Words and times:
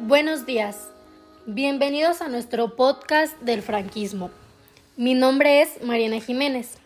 Buenos 0.00 0.46
días. 0.46 0.90
Bienvenidos 1.44 2.22
a 2.22 2.28
nuestro 2.28 2.76
podcast 2.76 3.36
del 3.40 3.62
franquismo. 3.62 4.30
Mi 4.96 5.14
nombre 5.14 5.60
es 5.60 5.82
Mariana 5.82 6.20
Jiménez. 6.20 6.78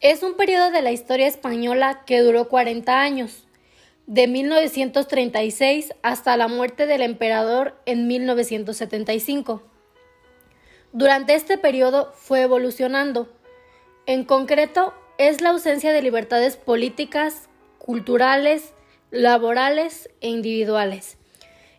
Es 0.00 0.22
un 0.22 0.36
periodo 0.36 0.70
de 0.70 0.82
la 0.82 0.92
historia 0.92 1.26
española 1.26 2.02
que 2.04 2.20
duró 2.20 2.46
40 2.48 3.00
años, 3.00 3.46
de 4.06 4.26
1936 4.28 5.94
hasta 6.02 6.36
la 6.36 6.46
muerte 6.46 6.86
del 6.86 7.00
emperador 7.00 7.74
en 7.86 8.06
1975. 8.06 9.62
Durante 10.92 11.34
este 11.34 11.56
periodo 11.56 12.12
fue 12.14 12.42
evolucionando. 12.42 13.32
En 14.04 14.24
concreto, 14.24 14.92
es 15.16 15.40
la 15.40 15.50
ausencia 15.50 15.90
de 15.94 16.02
libertades 16.02 16.58
políticas, 16.58 17.48
culturales, 17.78 18.74
laborales 19.10 20.10
e 20.20 20.28
individuales 20.28 21.16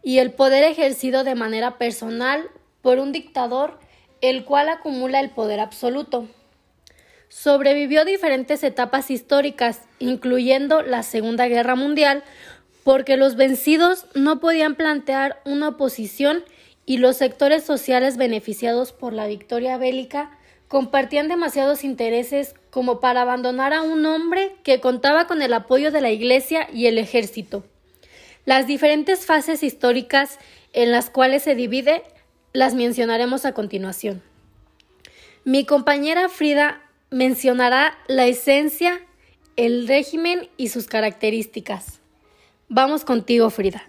y 0.03 0.19
el 0.19 0.31
poder 0.31 0.63
ejercido 0.63 1.23
de 1.23 1.35
manera 1.35 1.77
personal 1.77 2.49
por 2.81 2.99
un 2.99 3.11
dictador 3.11 3.79
el 4.21 4.45
cual 4.45 4.69
acumula 4.69 5.19
el 5.19 5.31
poder 5.31 5.59
absoluto. 5.59 6.27
Sobrevivió 7.27 8.05
diferentes 8.05 8.63
etapas 8.63 9.09
históricas, 9.09 9.81
incluyendo 9.99 10.81
la 10.81 11.01
Segunda 11.01 11.47
Guerra 11.47 11.75
Mundial, 11.75 12.23
porque 12.83 13.17
los 13.17 13.35
vencidos 13.35 14.05
no 14.15 14.39
podían 14.39 14.75
plantear 14.75 15.41
una 15.45 15.69
oposición 15.69 16.43
y 16.85 16.97
los 16.97 17.17
sectores 17.17 17.63
sociales 17.63 18.17
beneficiados 18.17 18.91
por 18.91 19.13
la 19.13 19.27
victoria 19.27 19.77
bélica 19.77 20.37
compartían 20.67 21.27
demasiados 21.27 21.83
intereses 21.83 22.55
como 22.69 22.99
para 22.99 23.21
abandonar 23.21 23.73
a 23.73 23.81
un 23.81 24.05
hombre 24.05 24.55
que 24.63 24.79
contaba 24.79 25.27
con 25.27 25.41
el 25.41 25.53
apoyo 25.53 25.91
de 25.91 26.01
la 26.01 26.11
Iglesia 26.11 26.67
y 26.73 26.87
el 26.87 26.97
ejército. 26.97 27.63
Las 28.45 28.67
diferentes 28.67 29.25
fases 29.25 29.63
históricas 29.63 30.39
en 30.73 30.91
las 30.91 31.09
cuales 31.09 31.43
se 31.43 31.55
divide 31.55 32.03
las 32.53 32.73
mencionaremos 32.73 33.45
a 33.45 33.53
continuación. 33.53 34.21
Mi 35.43 35.65
compañera 35.65 36.29
Frida 36.29 36.81
mencionará 37.09 37.97
la 38.07 38.25
esencia, 38.25 38.99
el 39.55 39.87
régimen 39.87 40.49
y 40.57 40.69
sus 40.69 40.87
características. 40.87 41.99
Vamos 42.67 43.05
contigo, 43.05 43.49
Frida. 43.49 43.83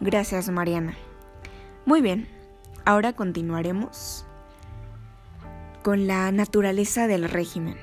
Gracias, 0.00 0.50
Mariana. 0.50 0.94
Muy 1.86 2.02
bien, 2.02 2.28
ahora 2.84 3.14
continuaremos 3.14 4.26
con 5.84 6.06
la 6.06 6.32
naturaleza 6.32 7.06
del 7.06 7.28
régimen. 7.28 7.76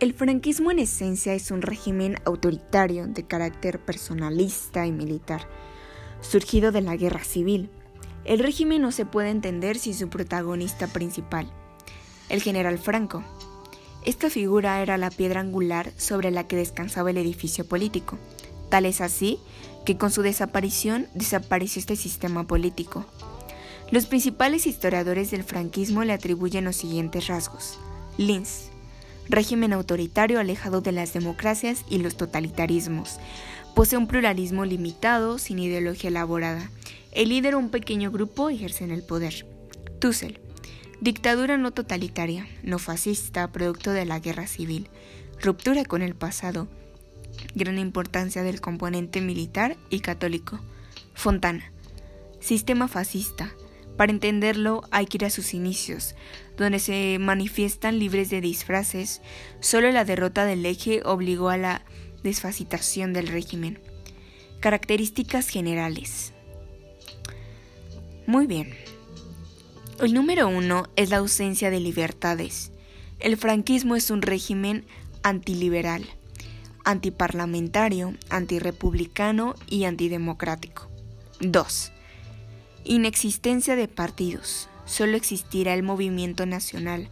El 0.00 0.12
franquismo 0.12 0.72
en 0.72 0.80
esencia 0.80 1.32
es 1.32 1.52
un 1.52 1.62
régimen 1.62 2.16
autoritario 2.24 3.06
de 3.06 3.22
carácter 3.22 3.78
personalista 3.78 4.84
y 4.84 4.90
militar, 4.90 5.48
surgido 6.20 6.72
de 6.72 6.80
la 6.80 6.96
guerra 6.96 7.22
civil. 7.22 7.70
El 8.24 8.40
régimen 8.40 8.82
no 8.82 8.90
se 8.90 9.06
puede 9.06 9.30
entender 9.30 9.78
sin 9.78 9.94
su 9.94 10.08
protagonista 10.08 10.88
principal, 10.88 11.48
el 12.28 12.42
general 12.42 12.78
Franco. 12.78 13.22
Esta 14.04 14.28
figura 14.28 14.82
era 14.82 14.98
la 14.98 15.10
piedra 15.10 15.42
angular 15.42 15.92
sobre 15.96 16.32
la 16.32 16.48
que 16.48 16.56
descansaba 16.56 17.10
el 17.10 17.18
edificio 17.18 17.64
político. 17.68 18.18
Tal 18.68 18.84
es 18.84 19.00
así 19.00 19.38
que 19.86 19.96
con 19.96 20.10
su 20.10 20.22
desaparición 20.22 21.06
desapareció 21.14 21.78
este 21.78 21.94
sistema 21.94 22.48
político. 22.48 23.06
Los 23.94 24.06
principales 24.06 24.66
historiadores 24.66 25.30
del 25.30 25.44
franquismo 25.44 26.02
le 26.02 26.12
atribuyen 26.12 26.64
los 26.64 26.74
siguientes 26.74 27.28
rasgos. 27.28 27.78
Linz, 28.18 28.70
régimen 29.28 29.72
autoritario 29.72 30.40
alejado 30.40 30.80
de 30.80 30.90
las 30.90 31.12
democracias 31.12 31.84
y 31.88 31.98
los 31.98 32.16
totalitarismos. 32.16 33.20
Posee 33.76 33.96
un 33.96 34.08
pluralismo 34.08 34.64
limitado, 34.64 35.38
sin 35.38 35.60
ideología 35.60 36.10
elaborada. 36.10 36.72
El 37.12 37.28
líder 37.28 37.54
o 37.54 37.60
un 37.60 37.70
pequeño 37.70 38.10
grupo 38.10 38.50
ejercen 38.50 38.90
el 38.90 39.04
poder. 39.04 39.46
Tussel, 40.00 40.40
dictadura 41.00 41.56
no 41.56 41.70
totalitaria, 41.70 42.48
no 42.64 42.80
fascista, 42.80 43.52
producto 43.52 43.92
de 43.92 44.06
la 44.06 44.18
guerra 44.18 44.48
civil. 44.48 44.88
Ruptura 45.40 45.84
con 45.84 46.02
el 46.02 46.16
pasado. 46.16 46.66
Gran 47.54 47.78
importancia 47.78 48.42
del 48.42 48.60
componente 48.60 49.20
militar 49.20 49.76
y 49.88 50.00
católico. 50.00 50.58
Fontana, 51.14 51.70
sistema 52.40 52.88
fascista, 52.88 53.54
para 53.96 54.12
entenderlo 54.12 54.82
hay 54.90 55.06
que 55.06 55.18
ir 55.18 55.24
a 55.24 55.30
sus 55.30 55.54
inicios, 55.54 56.14
donde 56.56 56.78
se 56.78 57.18
manifiestan 57.20 57.98
libres 57.98 58.30
de 58.30 58.40
disfraces. 58.40 59.20
Solo 59.60 59.90
la 59.92 60.04
derrota 60.04 60.44
del 60.44 60.66
eje 60.66 61.02
obligó 61.04 61.48
a 61.48 61.56
la 61.56 61.84
desfacitación 62.22 63.12
del 63.12 63.28
régimen. 63.28 63.78
Características 64.60 65.48
generales. 65.48 66.32
Muy 68.26 68.46
bien. 68.46 68.74
El 70.00 70.14
número 70.14 70.48
uno 70.48 70.88
es 70.96 71.10
la 71.10 71.18
ausencia 71.18 71.70
de 71.70 71.80
libertades. 71.80 72.72
El 73.20 73.36
franquismo 73.36 73.94
es 73.94 74.10
un 74.10 74.22
régimen 74.22 74.84
antiliberal, 75.22 76.04
antiparlamentario, 76.84 78.14
antirepublicano 78.28 79.54
y 79.68 79.84
antidemocrático. 79.84 80.88
2. 81.40 81.93
Inexistencia 82.86 83.76
de 83.76 83.88
partidos. 83.88 84.68
Solo 84.84 85.16
existirá 85.16 85.72
el 85.72 85.82
movimiento 85.82 86.44
nacional, 86.44 87.08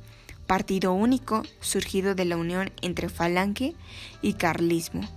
partido 0.47 0.93
único 0.93 1.45
surgido 1.61 2.15
de 2.15 2.27
la 2.27 2.37
unión 2.37 2.71
entre 2.83 3.09
falange 3.09 3.75
y 4.21 4.35
carlismo, 4.35 5.09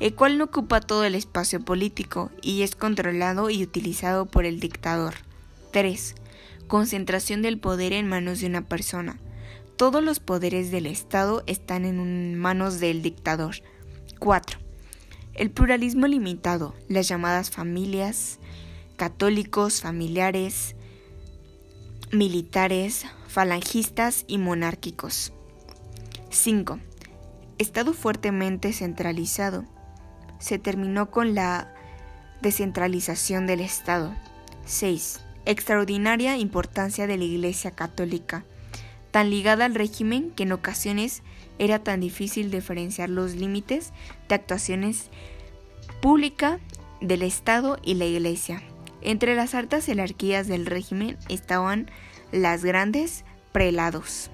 el 0.00 0.14
cual 0.14 0.36
no 0.36 0.44
ocupa 0.44 0.82
todo 0.82 1.04
el 1.04 1.14
espacio 1.14 1.64
político 1.64 2.30
y 2.42 2.64
es 2.64 2.76
controlado 2.76 3.48
y 3.48 3.62
utilizado 3.62 4.26
por 4.26 4.44
el 4.44 4.60
dictador. 4.60 5.14
3. 5.72 6.16
Concentración 6.66 7.40
del 7.40 7.58
poder 7.58 7.94
en 7.94 8.06
manos 8.06 8.40
de 8.40 8.46
una 8.48 8.68
persona. 8.68 9.18
Todos 9.76 10.04
los 10.04 10.20
poderes 10.20 10.70
del 10.70 10.84
Estado 10.84 11.42
están 11.46 11.86
en 11.86 12.34
manos 12.34 12.78
del 12.78 13.00
dictador. 13.00 13.56
4. 14.18 14.58
El 15.32 15.50
pluralismo 15.50 16.06
limitado, 16.06 16.74
las 16.88 17.08
llamadas 17.08 17.50
familias, 17.50 18.38
católicos, 18.96 19.80
familiares, 19.80 20.76
militares, 22.12 23.06
falangistas 23.28 24.24
y 24.28 24.38
monárquicos. 24.38 25.32
5. 26.30 26.78
Estado 27.58 27.92
fuertemente 27.92 28.72
centralizado. 28.72 29.64
Se 30.38 30.58
terminó 30.58 31.10
con 31.10 31.34
la 31.34 31.74
descentralización 32.42 33.46
del 33.46 33.60
Estado. 33.60 34.14
6. 34.66 35.20
Extraordinaria 35.46 36.36
importancia 36.36 37.06
de 37.06 37.16
la 37.16 37.24
Iglesia 37.24 37.70
Católica, 37.70 38.44
tan 39.10 39.30
ligada 39.30 39.64
al 39.64 39.74
régimen 39.74 40.30
que 40.30 40.44
en 40.44 40.52
ocasiones 40.52 41.22
era 41.58 41.78
tan 41.78 42.00
difícil 42.00 42.50
diferenciar 42.50 43.10
los 43.10 43.34
límites 43.34 43.92
de 44.28 44.34
actuaciones 44.34 45.10
pública 46.00 46.58
del 47.00 47.22
Estado 47.22 47.78
y 47.82 47.94
la 47.94 48.06
Iglesia. 48.06 48.62
Entre 49.04 49.34
las 49.36 49.54
altas 49.54 49.84
jerarquías 49.84 50.48
del 50.48 50.64
régimen 50.64 51.18
estaban 51.28 51.90
las 52.32 52.64
grandes 52.64 53.24
prelados. 53.52 54.30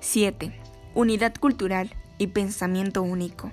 7. 0.00 0.52
Unidad 0.94 1.34
cultural 1.34 1.94
y 2.18 2.28
pensamiento 2.28 3.02
único. 3.02 3.50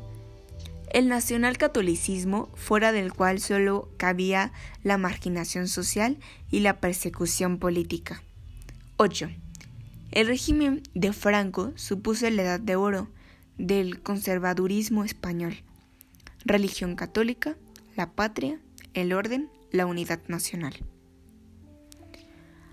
El 0.91 1.07
nacionalcatolicismo, 1.07 2.49
fuera 2.53 2.91
del 2.91 3.11
cual 3.11 3.39
solo 3.39 3.89
cabía 3.97 4.51
la 4.83 4.97
marginación 4.97 5.67
social 5.67 6.17
y 6.51 6.59
la 6.59 6.79
persecución 6.79 7.57
política. 7.57 8.21
8. 8.97 9.29
El 10.11 10.27
régimen 10.27 10.83
de 10.93 11.11
Franco 11.11 11.71
supuso 11.75 12.29
la 12.29 12.43
edad 12.43 12.59
de 12.59 12.75
oro 12.75 13.09
del 13.57 14.01
conservadurismo 14.01 15.03
español. 15.03 15.57
Religión 16.45 16.95
católica, 16.95 17.55
la 17.95 18.11
patria 18.11 18.59
el 18.93 19.13
orden, 19.13 19.49
la 19.71 19.85
unidad 19.85 20.19
nacional. 20.27 20.75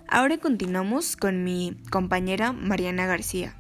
Ahora 0.09 0.39
continuamos 0.39 1.17
con 1.17 1.43
mi 1.43 1.77
compañera 1.91 2.53
Mariana 2.53 3.07
García, 3.07 3.57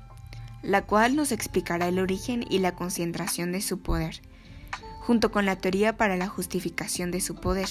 la 0.63 0.87
cual 0.87 1.17
nos 1.17 1.33
explicará 1.33 1.89
el 1.89 1.99
origen 1.99 2.45
y 2.49 2.59
la 2.59 2.75
concentración 2.75 3.53
de 3.53 3.61
su 3.61 3.81
poder, 3.81 4.21
junto 5.01 5.31
con 5.31 5.45
la 5.45 5.57
teoría 5.57 5.97
para 5.97 6.17
la 6.17 6.29
justificación 6.29 7.11
de 7.11 7.21
su 7.21 7.35
poder. 7.35 7.69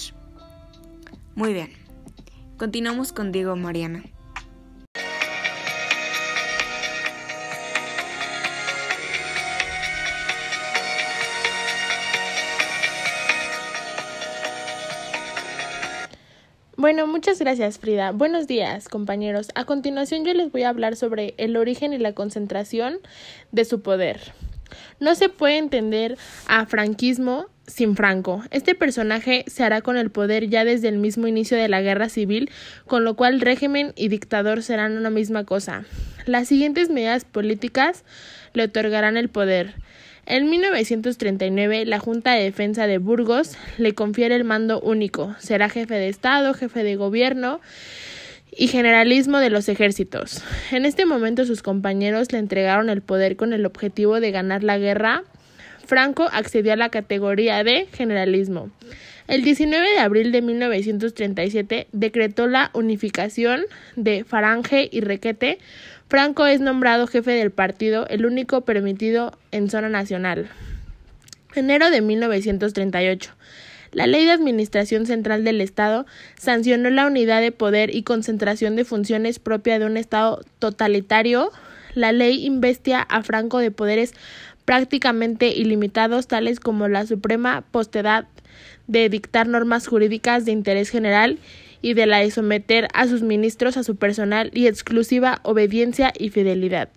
Muy 1.34 1.52
bien, 1.52 1.72
continuamos 2.56 3.12
con 3.12 3.32
Diego 3.32 3.56
Mariana. 3.56 4.04
Bueno, 16.78 17.06
muchas 17.06 17.38
gracias 17.38 17.78
Frida. 17.78 18.12
Buenos 18.12 18.46
días 18.46 18.90
compañeros. 18.90 19.48
A 19.54 19.64
continuación 19.64 20.26
yo 20.26 20.34
les 20.34 20.52
voy 20.52 20.64
a 20.64 20.68
hablar 20.68 20.94
sobre 20.94 21.34
el 21.38 21.56
origen 21.56 21.94
y 21.94 21.98
la 21.98 22.12
concentración 22.12 22.98
de 23.50 23.64
su 23.64 23.80
poder. 23.80 24.20
No 25.00 25.14
se 25.14 25.30
puede 25.30 25.56
entender 25.56 26.18
a 26.48 26.66
franquismo 26.66 27.46
sin 27.66 27.96
Franco. 27.96 28.42
Este 28.50 28.74
personaje 28.74 29.46
se 29.46 29.64
hará 29.64 29.80
con 29.80 29.96
el 29.96 30.10
poder 30.10 30.50
ya 30.50 30.66
desde 30.66 30.88
el 30.88 30.98
mismo 30.98 31.26
inicio 31.26 31.56
de 31.56 31.68
la 31.68 31.80
guerra 31.80 32.10
civil, 32.10 32.50
con 32.86 33.04
lo 33.04 33.16
cual 33.16 33.40
régimen 33.40 33.94
y 33.96 34.08
dictador 34.08 34.62
serán 34.62 34.98
una 34.98 35.08
misma 35.08 35.44
cosa. 35.44 35.86
Las 36.26 36.48
siguientes 36.48 36.90
medidas 36.90 37.24
políticas 37.24 38.04
le 38.52 38.64
otorgarán 38.64 39.16
el 39.16 39.30
poder. 39.30 39.76
En 40.28 40.50
1939, 40.50 41.86
la 41.86 42.00
Junta 42.00 42.32
de 42.32 42.42
Defensa 42.42 42.88
de 42.88 42.98
Burgos 42.98 43.56
le 43.78 43.94
confiere 43.94 44.34
el 44.34 44.42
mando 44.42 44.80
único. 44.80 45.36
Será 45.38 45.68
jefe 45.68 45.94
de 45.94 46.08
Estado, 46.08 46.52
jefe 46.52 46.82
de 46.82 46.96
gobierno 46.96 47.60
y 48.50 48.66
generalismo 48.66 49.38
de 49.38 49.50
los 49.50 49.68
ejércitos. 49.68 50.42
En 50.72 50.84
este 50.84 51.06
momento 51.06 51.44
sus 51.44 51.62
compañeros 51.62 52.32
le 52.32 52.38
entregaron 52.38 52.90
el 52.90 53.02
poder 53.02 53.36
con 53.36 53.52
el 53.52 53.64
objetivo 53.64 54.18
de 54.18 54.32
ganar 54.32 54.64
la 54.64 54.78
guerra. 54.78 55.22
Franco 55.86 56.28
accedió 56.32 56.72
a 56.72 56.76
la 56.76 56.88
categoría 56.88 57.62
de 57.62 57.86
generalismo. 57.92 58.72
El 59.28 59.42
19 59.42 59.90
de 59.90 59.98
abril 59.98 60.30
de 60.30 60.40
1937 60.40 61.88
decretó 61.90 62.46
la 62.46 62.70
unificación 62.74 63.62
de 63.96 64.22
Farange 64.24 64.88
y 64.90 65.00
Requete. 65.00 65.58
Franco 66.08 66.46
es 66.46 66.60
nombrado 66.60 67.08
jefe 67.08 67.32
del 67.32 67.50
partido, 67.50 68.06
el 68.08 68.26
único 68.26 68.60
permitido 68.60 69.36
en 69.50 69.68
zona 69.68 69.88
nacional. 69.88 70.48
Enero 71.56 71.90
de 71.90 72.00
1938. 72.00 73.32
La 73.90 74.06
Ley 74.06 74.24
de 74.24 74.30
Administración 74.30 75.06
Central 75.06 75.42
del 75.42 75.60
Estado 75.60 76.06
sancionó 76.38 76.90
la 76.90 77.06
unidad 77.06 77.40
de 77.40 77.50
poder 77.50 77.92
y 77.92 78.04
concentración 78.04 78.76
de 78.76 78.84
funciones 78.84 79.40
propia 79.40 79.80
de 79.80 79.86
un 79.86 79.96
Estado 79.96 80.42
totalitario. 80.60 81.50
La 81.94 82.12
ley 82.12 82.46
investia 82.46 83.00
a 83.00 83.22
Franco 83.24 83.58
de 83.58 83.72
poderes 83.72 84.12
prácticamente 84.64 85.48
ilimitados, 85.48 86.28
tales 86.28 86.60
como 86.60 86.86
la 86.86 87.06
suprema 87.06 87.64
postedad 87.72 88.26
de 88.86 89.08
dictar 89.08 89.48
normas 89.48 89.88
jurídicas 89.88 90.44
de 90.44 90.52
interés 90.52 90.90
general 90.90 91.38
y 91.86 91.94
de 91.94 92.06
la 92.06 92.18
de 92.18 92.32
someter 92.32 92.88
a 92.94 93.06
sus 93.06 93.22
ministros 93.22 93.76
a 93.76 93.84
su 93.84 93.94
personal 93.94 94.50
y 94.52 94.66
exclusiva 94.66 95.38
obediencia 95.44 96.12
y 96.18 96.30
fidelidad. 96.30 96.88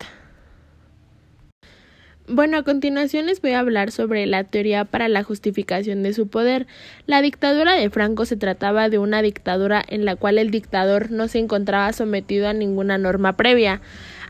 Bueno, 2.27 2.57
a 2.57 2.63
continuación 2.63 3.27
les 3.27 3.39
voy 3.39 3.51
a 3.51 3.59
hablar 3.59 3.91
sobre 3.91 4.25
la 4.25 4.45
teoría 4.45 4.85
para 4.85 5.07
la 5.07 5.21
justificación 5.21 6.01
de 6.01 6.13
su 6.13 6.27
poder. 6.27 6.65
La 7.05 7.21
dictadura 7.21 7.75
de 7.75 7.91
Franco 7.91 8.25
se 8.25 8.35
trataba 8.35 8.89
de 8.89 8.97
una 8.97 9.21
dictadura 9.21 9.85
en 9.87 10.05
la 10.05 10.15
cual 10.15 10.39
el 10.39 10.49
dictador 10.49 11.11
no 11.11 11.27
se 11.27 11.37
encontraba 11.37 11.93
sometido 11.93 12.47
a 12.47 12.53
ninguna 12.53 12.97
norma 12.97 13.37
previa. 13.37 13.81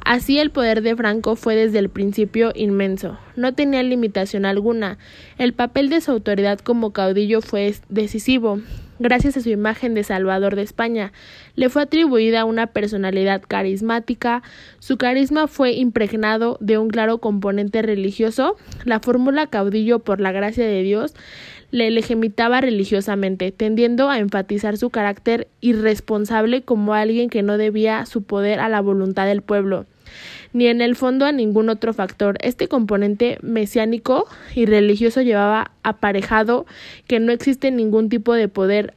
Así 0.05 0.39
el 0.39 0.49
poder 0.49 0.81
de 0.81 0.95
Franco 0.95 1.35
fue 1.35 1.55
desde 1.55 1.79
el 1.79 1.89
principio 1.89 2.51
inmenso. 2.55 3.17
No 3.35 3.53
tenía 3.53 3.83
limitación 3.83 4.45
alguna. 4.45 4.97
El 5.37 5.53
papel 5.53 5.89
de 5.89 6.01
su 6.01 6.11
autoridad 6.11 6.59
como 6.59 6.93
caudillo 6.93 7.41
fue 7.41 7.75
decisivo. 7.89 8.59
Gracias 9.01 9.37
a 9.37 9.41
su 9.41 9.49
imagen 9.49 9.93
de 9.93 10.03
Salvador 10.03 10.57
de 10.57 10.61
España, 10.61 11.13
le 11.55 11.69
fue 11.69 11.83
atribuida 11.83 12.43
una 12.43 12.67
personalidad 12.67 13.41
carismática. 13.47 14.43
Su 14.79 14.97
carisma 14.97 15.47
fue 15.47 15.71
impregnado 15.71 16.57
de 16.59 16.77
un 16.77 16.89
claro 16.89 17.19
componente 17.19 17.81
religioso. 17.81 18.57
La 18.83 18.99
fórmula 18.99 19.47
caudillo 19.47 19.99
por 19.99 20.19
la 20.19 20.33
gracia 20.33 20.65
de 20.65 20.83
Dios 20.83 21.13
le 21.71 21.91
legitimaba 21.91 22.61
religiosamente, 22.61 23.51
tendiendo 23.51 24.09
a 24.09 24.19
enfatizar 24.19 24.77
su 24.77 24.89
carácter 24.89 25.47
irresponsable 25.61 26.63
como 26.63 26.93
alguien 26.93 27.29
que 27.29 27.43
no 27.43 27.57
debía 27.57 28.05
su 28.05 28.23
poder 28.23 28.59
a 28.59 28.69
la 28.69 28.81
voluntad 28.81 29.25
del 29.27 29.41
pueblo, 29.41 29.85
ni 30.53 30.67
en 30.67 30.81
el 30.81 30.95
fondo 30.95 31.25
a 31.25 31.31
ningún 31.31 31.69
otro 31.69 31.93
factor. 31.93 32.37
Este 32.41 32.67
componente 32.67 33.37
mesiánico 33.41 34.27
y 34.55 34.65
religioso 34.65 35.21
llevaba 35.21 35.71
aparejado 35.83 36.65
que 37.07 37.19
no 37.19 37.31
existe 37.31 37.71
ningún 37.71 38.09
tipo 38.09 38.33
de 38.33 38.47
poder 38.47 38.93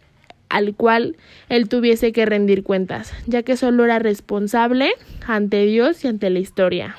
al 0.49 0.75
cual 0.75 1.17
él 1.49 1.69
tuviese 1.69 2.13
que 2.13 2.27
rendir 2.27 2.63
cuentas, 2.63 3.13
ya 3.27 3.43
que 3.43 3.57
solo 3.57 3.85
era 3.85 3.99
responsable 3.99 4.93
ante 5.27 5.65
Dios 5.65 6.05
y 6.05 6.09
ante 6.09 6.29
la 6.29 6.41
historia. 6.41 6.97